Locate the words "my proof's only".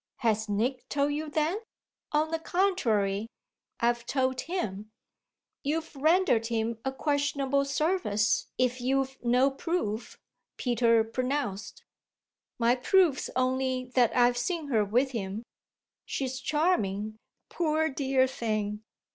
12.57-13.91